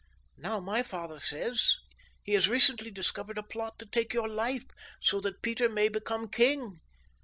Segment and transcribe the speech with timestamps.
[0.35, 1.77] Now, my father says,
[2.23, 4.65] he has recently discovered a plot to take your life
[4.99, 6.79] so that Peter may become king.